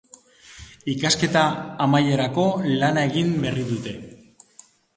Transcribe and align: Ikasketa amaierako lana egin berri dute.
Ikasketa 0.93 1.43
amaierako 1.85 2.47
lana 2.81 3.07
egin 3.11 3.31
berri 3.47 3.69
dute. 3.71 3.97